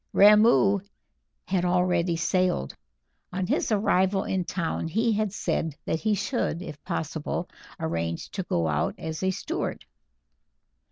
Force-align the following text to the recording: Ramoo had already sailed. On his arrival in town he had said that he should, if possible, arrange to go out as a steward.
Ramoo 0.13 0.79
had 1.45 1.63
already 1.63 2.15
sailed. 2.15 2.73
On 3.31 3.45
his 3.45 3.71
arrival 3.71 4.23
in 4.23 4.45
town 4.45 4.87
he 4.87 5.11
had 5.13 5.31
said 5.31 5.75
that 5.85 5.99
he 5.99 6.15
should, 6.15 6.63
if 6.63 6.83
possible, 6.83 7.47
arrange 7.79 8.31
to 8.31 8.41
go 8.41 8.67
out 8.67 8.95
as 8.97 9.21
a 9.21 9.29
steward. 9.29 9.85